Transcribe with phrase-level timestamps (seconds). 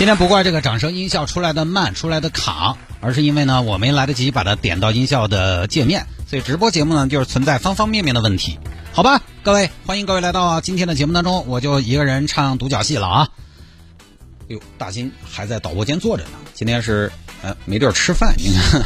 [0.00, 8.58] 今天不怪这个掌声音效出来的慢，出来的卡，而是因为呢，我没来得及把它点到音效的界面，所以直播节目呢就是存在方方面面的问题。
[8.94, 13.28] 好吧，各位，欢迎各位来到今天的节目当中，我就一个人唱独角戏了啊！
[14.44, 17.12] 哎呦，大金还在导播间坐着呢，今天是
[17.42, 18.82] 呃没地儿吃饭，你看，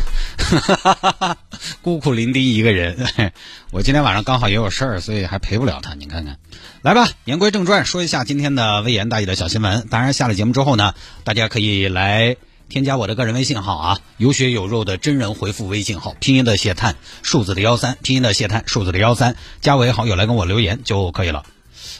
[0.60, 1.36] 哈哈哈
[1.82, 2.96] 孤苦伶仃一个人。
[3.72, 5.94] 我今天晚上刚好也有事儿，所以还陪不了他。
[5.94, 6.38] 你看看，
[6.82, 9.86] 来吧，言归正传，说一下今天的微言大义的小新闻。
[9.90, 10.94] 当然，下了节目之后呢，
[11.24, 12.36] 大家可以来
[12.68, 21.44] 添加我的个人微信号啊，有血有肉的真人回复微信号，拼音的谢探，数字的幺三，拼音的谢探，数字的幺三，加为好友来跟我留言就可以了。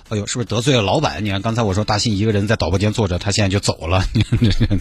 [0.08, 1.24] 哎呦，是不是得罪了老板？
[1.24, 4.05] 你看刚才我说大信一个人在导播间坐着，他现在就走了。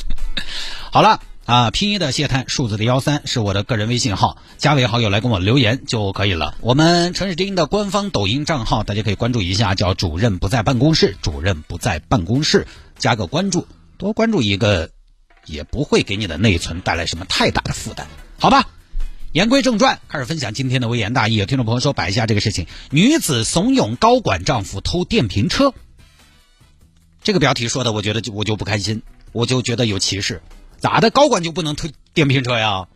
[0.92, 6.56] 好了啊，拼音的谢探，数字的幺三是我的个人微信号，加为好友来跟我留言就可以了。
[6.62, 12.66] 我们城市之音的官方抖音账号，大家可以关注一下，叫主任不在办公室，主任不在办公室，
[12.98, 14.92] 加个关注，多关注一个，
[15.46, 18.08] 也不会给你的内存带来什么太大的负担，
[18.40, 18.70] 好吧？
[19.34, 21.36] 言归正传，开始分享今天的微言大义。
[21.36, 25.74] 有听众朋友说摆一下这个事情：女子怂恿高管丈夫偷电瓶车。
[27.22, 29.02] 这个标题说的，我觉得就我就不开心，
[29.34, 30.42] 我就觉得有歧视。
[30.84, 32.88] 咋的，高管就不能推电瓶车呀？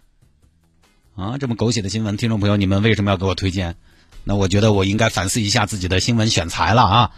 [1.16, 3.78] 啊，这么狗血的新闻，听众朋友，你们为什么要给我推荐？
[4.26, 7.12] 那我觉得我应该反思一下自己的新闻选材了啊！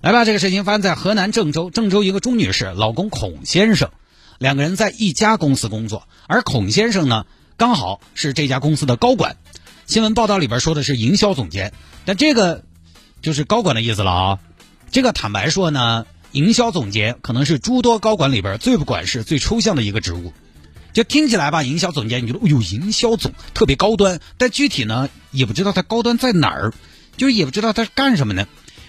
[0.00, 3.92] 来吧，这个事情发生在河南郑州，郑州一个钟女士，老公孔先生，
[4.38, 7.24] 两个人在一家公司工作，而孔先生呢？
[7.56, 9.36] 刚好是这家公司的高管，
[9.86, 11.72] 新闻报道里边说的是营销总监，
[12.04, 12.64] 但这个
[13.22, 14.38] 就是高管的意思了啊。
[14.90, 16.04] 这个坦白说呢，
[16.36, 20.34] 营销总监可能是诸多高管里边最不管事、最抽象的一个职务。
[20.92, 26.74] 就听起来吧，营销总监你觉得，哎呦，营销总特别高端，但具体呢也不知道他高端在哪儿，
[27.16, 28.46] 就是也不知道他是干什么呢。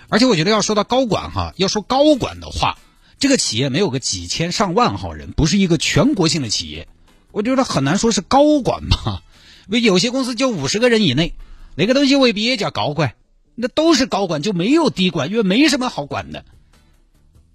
[0.10, 2.78] 而且我觉得要说到高管哈，要说高管的话，
[3.18, 6.90] 这个企业没有个几千上万号人，不是一个全国性的企业。
[7.32, 9.24] 我觉得很难说是高管吧，
[9.68, 11.34] 因为有些公司就五十个人以内，
[11.76, 13.14] 那个东西未必也叫高管，
[13.56, 16.44] 那都是高管就没有低管，因为没什么好管的，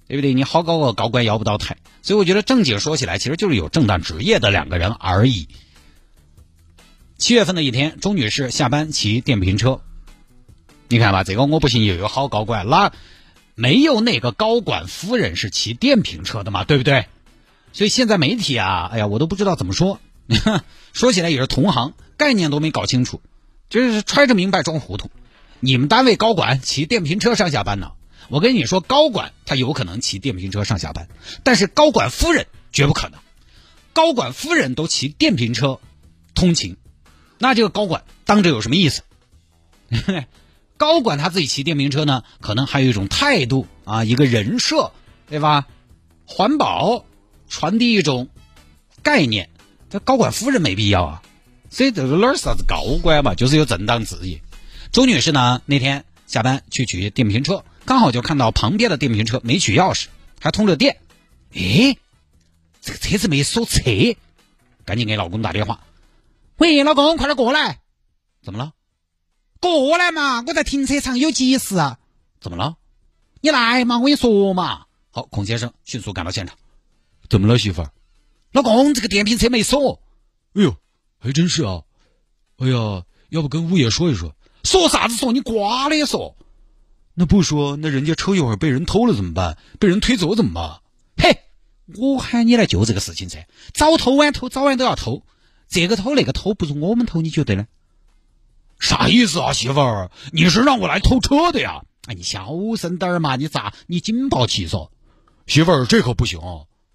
[0.09, 0.35] 对不对？
[0.35, 5.49] 你好高个高官摇不到台，所以我觉得正经说起来，其实就是有正当职业的两个人而已。
[7.19, 9.81] 七月份的一天，钟女士下班骑电瓶车，
[10.89, 12.93] 你看吧，这个我不信又有好高管，那
[13.55, 17.07] 没有哪个高管夫人是骑电瓶车的嘛，对不对？
[17.73, 20.01] 所以现在媒体啊，哎呀，我都不知道怎么说。
[20.93, 23.21] 说起来也是同行，概念都没搞清楚，
[23.71, 25.11] 就是揣着明白装糊涂。
[25.61, 27.93] 你们单位高管骑电瓶车上下班呢？
[28.33, 31.07] 我跟你说，高管他有可能骑电瓶车上下班，
[31.45, 33.21] 但是高管夫人绝不可能。
[33.93, 35.81] 高管夫人都骑电瓶车
[36.35, 36.79] 通勤，
[37.37, 39.03] 那这个高管当着有什么意思？
[40.79, 44.93] 高管他自己骑电瓶车呢，可能还有一种态度啊，一个人设，
[45.29, 45.67] 对吧？
[46.25, 47.05] 环保。
[47.51, 48.31] 传递一种
[49.03, 49.51] 概念，
[49.91, 51.23] 这高管夫人没必要啊，
[51.69, 54.41] 所以这个哪儿啥子高管嘛，就是有正当职业。
[54.91, 60.07] 周女士呢，那天下班去取电瓶车，刚好就看到旁边的电瓶车没取钥匙，
[60.41, 60.99] 还通着电。
[61.53, 61.99] 诶，
[62.81, 63.81] 这个车子没锁车，
[64.85, 65.81] 赶紧给老公打电话。
[66.57, 67.81] 喂，老公，快点过来。
[68.43, 68.73] 怎么了？
[69.61, 71.77] 过来嘛，我在停车场有急事。
[71.77, 71.99] 啊。
[72.41, 72.77] 怎么了？
[73.41, 74.87] 你来嘛，我跟你说嘛。
[75.11, 76.57] 好，孔先生迅速赶到现场。
[77.29, 77.93] 怎么了，媳妇儿？
[78.53, 80.03] 老公，这个电瓶车没锁。
[80.55, 80.77] 哎呦，
[81.19, 81.83] 还真是啊！
[82.59, 84.35] 哎呀，要不跟物业说一说？
[84.65, 85.33] 说啥子说？
[85.33, 86.37] 你瓜的说？
[87.15, 89.59] 那不说，那人家车一会儿被人偷了怎么办？
[89.79, 90.81] 被人推走怎么办？
[91.17, 91.41] 嘿，
[91.97, 95.23] 我喊你来就这个事情噻，早偷晚偷，早晚都要偷。
[95.69, 97.67] 这个偷那个偷，不是我们偷，你觉得呢？
[98.79, 100.11] 啥意思啊，媳妇儿？
[100.33, 101.85] 你是让我来偷车的呀？
[102.07, 103.37] 哎，你小声点儿嘛！
[103.37, 103.73] 你咋？
[103.87, 104.89] 你警报器嗦？
[105.47, 106.41] 媳妇儿，这可不行。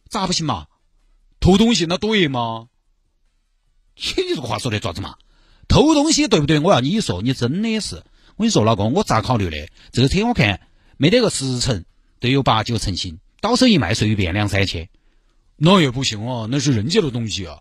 [0.10, 0.68] 咋不行嘛？
[1.40, 2.68] 偷东西那对吗？
[3.96, 5.16] 你这个话说的爪子嘛？
[5.68, 6.60] 偷东西对不对？
[6.60, 8.04] 我要你说，你真的是
[8.38, 9.68] 我跟你说，老公，我咋考虑的？
[9.92, 10.62] 这个车我看
[10.96, 11.84] 没得个十成，
[12.20, 14.90] 都有八九成新，到手一卖随便两三千。
[15.56, 17.60] 那也不行啊，那是人家的东西啊！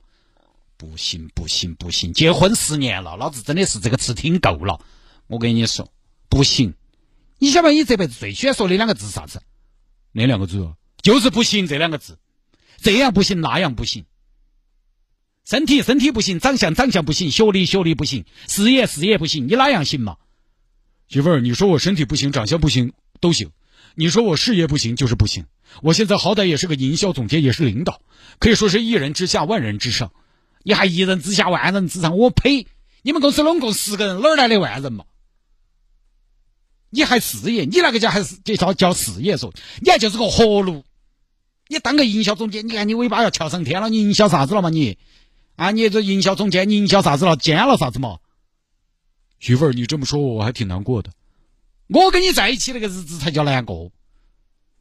[0.76, 2.12] 不行不行不行！
[2.12, 4.78] 结婚十年了，老子真的是这个词听够了。
[5.28, 5.90] 我跟你说，
[6.28, 6.74] 不行！
[7.38, 9.40] 你晓得你这辈子最喜欢说的两个字是啥子？
[10.12, 10.74] 哪两个字？
[11.00, 12.18] 就是不行这两个字。
[12.82, 14.04] 这样不行，那样不行。
[15.46, 20.18] 身体身体不行，长相长相不行，学历学历不行，事业事业不行，你哪样行嘛？
[21.08, 23.50] 媳妇儿，你说我身体不行，长相不行都行，
[23.94, 25.46] 你说我事业不行就是不行。
[25.82, 28.00] 我现在好歹也是个营销总监，也是领导，
[28.38, 30.12] 可以说是一人之下万人之上。
[30.62, 32.16] 你还一人之下万人之上？
[32.16, 32.66] 我呸！
[33.02, 35.04] 你们公司拢共十个人，哪儿来的万人嘛？
[36.90, 37.64] 你还事业？
[37.64, 39.36] 你那个叫还是叫叫事业？
[39.36, 40.84] 说你还就是个活路。
[41.68, 44.98] 你当个营销总监，你看你尾巴要翘上天了，你营销啥子了嘛你？
[45.56, 47.36] 啊，你这营销总监，你营销啥子了？
[47.36, 48.18] 奸了啥子嘛？
[49.38, 51.10] 媳妇儿，你这么说我还挺难过的。
[51.88, 53.90] 我跟你在一起那个日子才叫难过。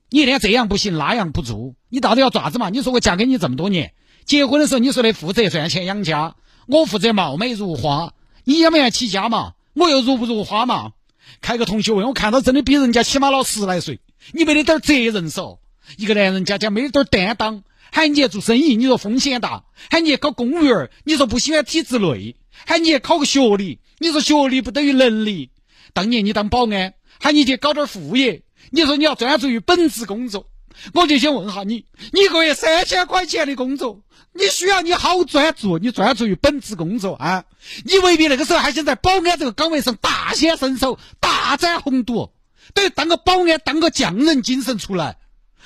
[0.10, 2.70] 你一天这样不行那样不做，你到底要爪子嘛？
[2.70, 3.94] 你说我嫁给你这么多年，
[4.24, 6.36] 结婚的时候你说的负责赚钱养家，
[6.68, 8.14] 我负责貌美如花，
[8.44, 9.54] 你要不要起家嘛？
[9.74, 10.94] 我又如不如花嘛？
[11.42, 14.00] 开个同学会，我看到真的比人家起码老十来岁，
[14.32, 15.58] 你没得点责任嗦。
[15.98, 22.36] 一个男人家家没得点担当，喊你做生意，你说风险大；喊你搞公务员，你说不喜欢体制内；
[22.66, 25.52] 喊你考个学历，你说学历不等于能力。
[25.94, 30.50] 当年你当保安，喊你去搞点副业，你说你要专注于本职工作。
[30.94, 34.02] 我就想问下你，你一个月三千块钱的工作，
[34.34, 37.46] 你需要你好专注，你专注于本职工作啊？
[37.86, 42.32] 你未必那个时候还想在保安这个岗位上大显身手、大展宏图，
[42.74, 45.18] 等于当个保安、当个匠人精神出来。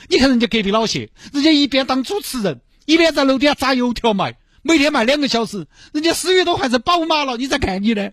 [0.07, 7.37] 你看人家隔壁老谢，人家一边当主持人，一边在楼底下炸油条卖，每天卖两个小时，人家思域都换成宝马了。
[7.37, 8.11] 你再看你呢，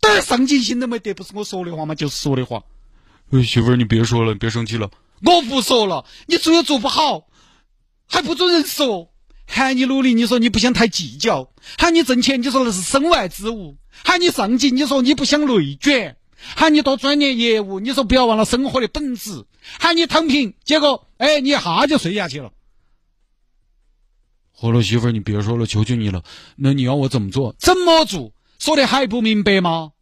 [0.00, 1.94] 点儿上进心都没得，不是我说的话吗？
[1.94, 2.62] 就是说的话。
[3.44, 4.90] 媳妇儿，你别说了，你别生气了。
[5.22, 7.26] 我不说了，你做又做不好，
[8.06, 9.10] 还不准人说。
[9.50, 16.16] 喊你努力，你说你不想太计较；喊你挣钱，你说那是身外之物；喊你上进，你说你不想内卷。
[16.54, 19.44] 喊你多钻研业务，你说不要忘了生活的本质；
[19.80, 22.52] 喊你躺平，结果哎，你一下就睡下去了。
[24.60, 26.24] 好了，媳妇儿，你别说了，求求你了。
[26.56, 27.54] 那你要我怎么做？
[27.60, 28.32] 怎么做？
[28.58, 29.92] 说的还不明白吗？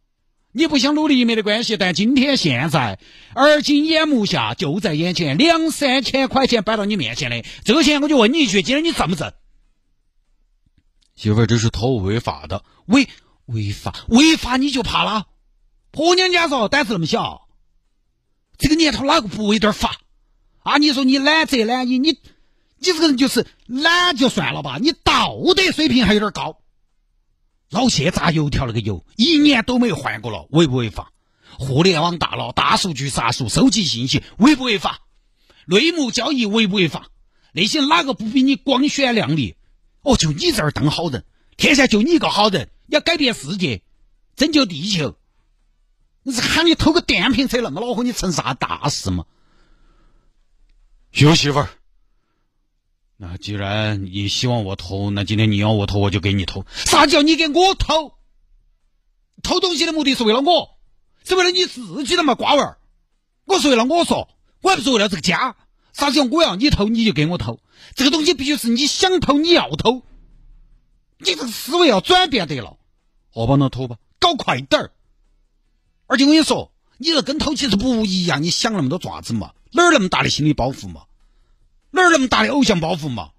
[0.51, 2.97] 你不想努力也没得关系，但今天现在，
[3.35, 9.31] 而今眼目下就在眼前，两三千块钱摆到你面前的，这个钱我就问你一句：今天你挣不挣？
[11.15, 13.07] 媳妇儿，这是偷违法的，违
[13.45, 15.27] 违法违法你就怕了？
[15.91, 17.47] 婆娘家说胆子那么小，
[18.57, 19.97] 这个年头哪个不会点法
[20.63, 20.77] 啊？
[20.77, 22.17] 你说你懒贼懒你你
[22.79, 26.59] 你这个人就是懒就算了吧，你道德水平还有点高。
[27.69, 31.11] 老谢炸油条那个油一年都没换过了，违不违法？
[31.59, 34.99] 互联网大佬大数据杀熟收集信息，违不违法？
[35.65, 37.09] 内幕交易违不违法？
[37.51, 39.55] 那些哪个不比你光鲜亮丽？
[40.01, 41.25] 哦，就你这儿当好人，
[41.57, 43.81] 天下就你一个好人，要改变世界，
[44.35, 45.17] 拯救地球。
[46.23, 49.25] 你是喊你偷个电瓶车那么恼火，你成啥大事嘛？
[51.11, 51.69] 有媳妇儿，
[53.19, 56.63] 那既然你希望我偷，那今天你要我偷，我就给你偷。
[56.85, 58.13] 啥叫你给我偷？
[59.41, 60.77] 偷东西的目的是为了我，
[61.23, 62.77] 是为了你自己的嘛瓜娃儿。
[63.45, 64.29] 我是为了我说，
[64.61, 65.55] 我还不是为了这个家。
[65.93, 67.59] 啥叫我要你偷你就给我偷？
[67.95, 70.03] 这个东西必须是你想偷你要偷，
[71.17, 72.77] 你这个思维要转变得了。
[73.33, 74.91] 我帮他偷吧，搞快点儿。
[76.05, 79.53] 而且我跟你说，你这跟偷其实不一样，你想那么多爪子嘛？
[79.71, 81.01] 哪儿那么大的心理包袱嘛？
[81.97, 83.31] 哪儿那么大的偶像包袱嘛？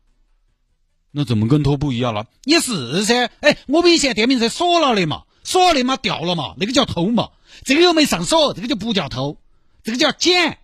[1.10, 2.26] 那怎么跟偷不一样了？
[2.44, 7.30] 也是噻，哎，我们以前电瓶车锁了的嘛，锁了的嘛掉了嘛，那个叫偷嘛。
[7.64, 9.38] 这个又没上锁，这个就不叫偷，
[9.82, 10.58] 这个叫捡。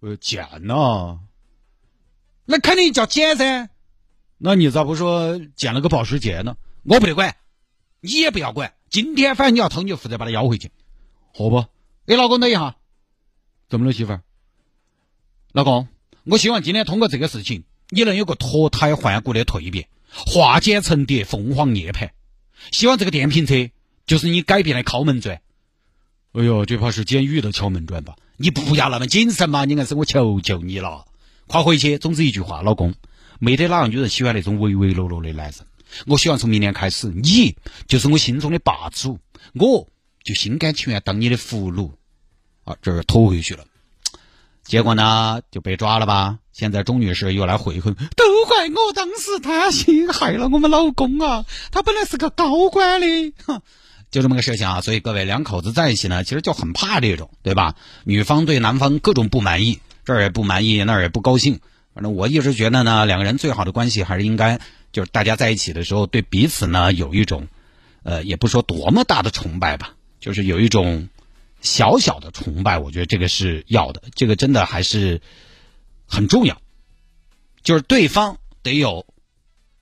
[0.00, 1.20] 呃，捡呐？
[2.46, 3.68] 那肯定叫捡噻。
[4.38, 6.56] 那你咋不说捡了个保时捷呢？
[6.84, 7.36] 我不得管，
[8.00, 8.72] 你也不要管。
[8.88, 10.70] 今天反正你要偷，你就负责把它要回去。
[11.36, 11.68] 好吧，
[12.06, 12.76] 哎，老公等一下，
[13.68, 14.22] 怎么了，媳妇儿？
[15.52, 15.86] 老公，
[16.28, 22.10] 我希望今天通过这个事情，你能有个脱胎换骨的蜕变，化茧成蝶，凤凰涅槃。
[22.70, 23.70] 希望这个电瓶车
[24.06, 25.40] 就是你改变的敲门砖。
[26.32, 28.16] 哎呦，这怕是监狱的敲门砖吧？
[28.36, 29.64] 你不要那么谨慎嘛！
[29.64, 31.06] 你硬是我求求你了，
[31.46, 31.98] 快回去。
[31.98, 32.94] 总之一句话，老公，
[33.38, 35.54] 没得哪个女人喜欢那种唯唯诺诺的男人。
[36.06, 37.56] 我希望从明年开始，你
[37.86, 39.18] 就是我心中的霸主。
[39.54, 39.88] 我。
[40.24, 41.92] 就心甘情愿当你的俘虏，
[42.64, 43.64] 啊，这儿拖回去了，
[44.68, 46.38] 结果呢就被抓了吧？
[46.52, 51.46] 现在钟女士又来悔恨，都怪我当时贪心，害了我们老公啊！
[51.72, 53.62] 他本来是个高官的，哼，
[54.10, 54.80] 就这么个事情啊。
[54.82, 57.76] 所以各位两口子在一起呢，其实就很怕这种，对吧？
[58.04, 61.60] 女方对男方各种不满意，这儿也不满意，那儿也不高兴。
[61.94, 64.60] 反正我一直觉得呢，两个人最好的关系还是应该
[64.92, 67.48] 就是大家在一起的时候，对彼此呢有一种，
[68.02, 69.94] 呃，也不说多么大的崇拜吧。
[70.20, 71.08] 就是有一种
[71.60, 75.20] 小小的崇拜，我觉得这个是要的，这个真的还是
[76.06, 76.60] 很重要。
[77.62, 79.04] 就是对方得有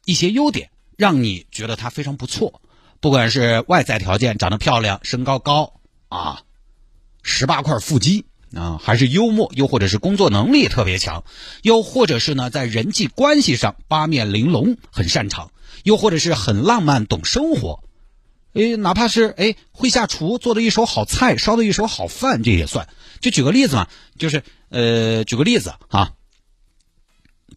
[0.04, 2.62] 一些优点，让你觉得他非常不错，
[3.00, 6.42] 不管是外在条件长得漂亮、身高高啊，
[7.22, 11.24] 十八块腹肌啊，还是幽默，又或者是工作能力特别强，
[11.62, 15.52] 又或者是呢在人际关系上八面玲珑，很擅长，
[15.84, 17.84] 又或者是很浪漫、懂生活。
[18.56, 22.88] 诶，哪怕是诶会下厨，做的一手好菜，烧的一手好饭，这也算。
[23.20, 26.14] 就举个例子嘛，就是呃，举个例子啊，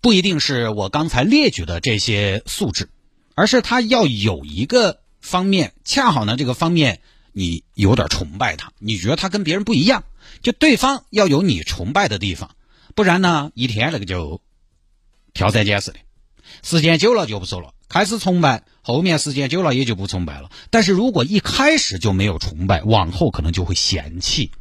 [0.01, 2.89] 不一定是我刚才列举的这些素质，
[3.33, 7.01] 而是他要有一个方面，恰好呢这个方面
[7.31, 10.03] 你有点崇拜他，你觉得他跟别人不一样，
[10.41, 12.55] 就对方要有你崇拜的地方，
[12.93, 14.41] 不然呢一天那个就
[15.33, 15.99] 挑三拣四的，
[16.61, 17.73] 时间久了就不说了。
[17.89, 20.49] 开始崇拜，后面时间久了也就不崇拜了。
[20.69, 24.51] 但是如果一开始就没有崇拜，往后可能就会嫌弃。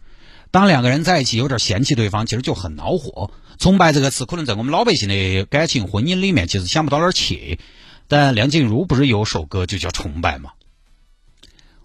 [0.51, 3.31] 当两个人在一起有点嫌弃对方，其实就很恼火。
[3.59, 7.61] 崇拜这个词，可能在我们老百姓的感情婚姻里面，其实想不到哪儿去。
[8.07, 10.53] 但梁静茹不是有首歌就叫《崇拜》吗？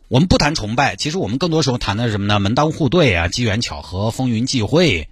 [0.08, 2.40] 我们不谈崇拜，其实我们更多时候谈的什么呢？
[2.40, 5.10] 门当户对啊，机缘巧合，风云际会。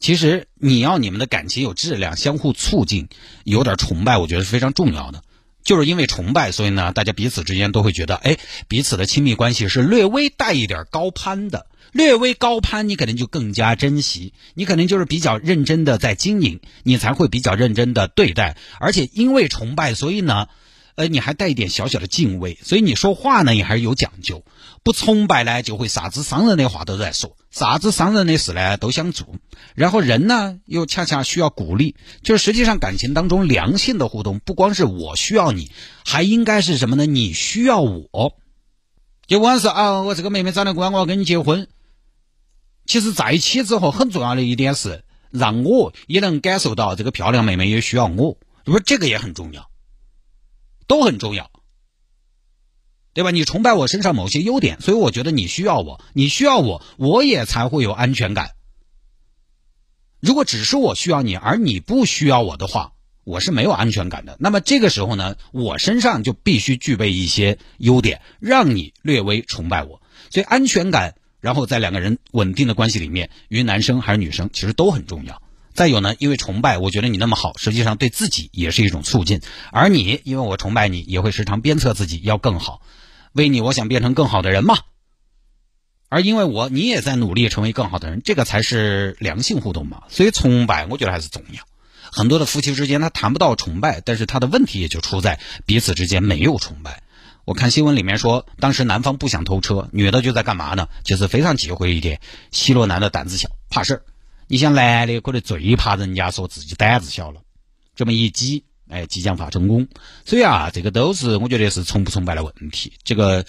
[0.00, 3.08] 其实你要你们的感情有质量，相互促进，
[3.44, 5.22] 有点崇拜，我觉得是非常重要的。
[5.70, 20.48] 就是因为崇拜，所以呢，大家彼此之间都会觉得，哎，彼此的亲密关系是略微带一点高攀的，略微高攀，你可能就更加珍惜，你可能就是比较认真的在经营，你才会比较认真的对待，而且因为崇拜，所以呢。
[20.96, 24.44] 呃，你还带一点小小的敬畏，所以你说话呢也还是有讲究。
[24.82, 29.26] 不崇拜呢，就会啥子伤人的话都在说，啥子伤人的事呢都想做。
[29.74, 35.70] 然后人呢又恰恰需要鼓励，就是实际上感情当中良性的互动，不光是我需要你，
[36.04, 37.06] 还应该是什么呢？
[37.06, 38.34] 你需要我。
[39.26, 41.68] 就光是啊，我这个妹妹长得乖，我要跟你结婚。
[42.86, 49.69] 其实在一起之后，很重要的一点是，让我也能感受到这个漂亮妹妹也需要我，不是这个也很重要。
[50.90, 51.52] 都很重要，
[53.14, 53.30] 对吧？
[53.30, 58.56] 你崇拜我身上某些优点，所以我觉得你需要我，你需要我，我也才会有安全感。
[60.18, 62.90] 如果只是我需要你，而你不需要我的话，
[63.22, 64.36] 我是没有安全感的。
[64.40, 70.02] 那么这个时候呢，我身上就必须具备一些优点，让你略微崇拜我。
[70.28, 75.40] 所以安全感，然后在两个人稳定的关系里面，于男生还是女生，其实都很重要。
[75.74, 79.40] 再有呢，因为崇拜，我觉得你那么好，实际上对自己也是一种促进。
[79.72, 82.82] 而你，因为我崇拜你，也会时常鞭策自己要更好。
[83.32, 84.78] 为你，我想变成更好的人嘛。
[86.08, 90.02] 而因为我，你也在努力成为更好的人，这个才是良性互动嘛。
[90.08, 91.62] 所以崇拜，我觉得还是重要。
[92.12, 97.04] 很多的夫妻之间，他谈不到崇拜，但是他的问题也就出在彼此之间没有崇拜。
[97.44, 100.88] 我看新闻里面说，当时男方不想偷车，女的就在干嘛呢？
[101.04, 104.02] 就是非常忌讳一点，奚落男的胆子小，怕事儿。
[104.50, 107.40] 你像男的可能最怕人家说自己胆子小了，
[107.94, 109.86] 这么一挤，哎，即将发成功。
[110.26, 112.94] 所以啊，这个都是我觉得是崇不崇拜的问题。
[113.04, 113.44] 这个，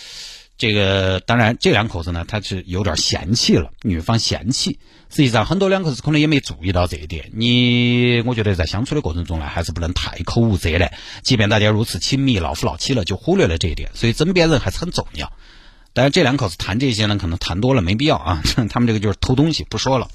[0.59, 4.77] 这个当然，这两口子呢，他是有点嫌弃了，女方嫌弃。
[5.09, 7.31] 实际上，很多两口子可能也没注意到这一点。
[7.33, 10.93] 你，我觉得在相处的过程中呢，还是不能太口无遮拦。
[11.23, 13.89] 即便大家如此亲密，老夫老妻了，就忽略了这一点。
[13.95, 15.33] 所以枕边人还是很重要。
[15.93, 18.43] 但是这两口子谈这些呢，可能谈多了没必要啊。
[18.69, 20.07] 他们这个就是偷东西，不说了。